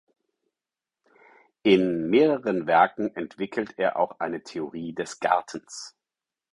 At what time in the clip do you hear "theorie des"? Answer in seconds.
4.41-5.19